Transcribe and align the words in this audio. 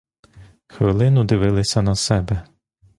Хвилину 0.67 1.23
дивилися 1.23 1.81
на 1.81 1.95
себе. 1.95 2.47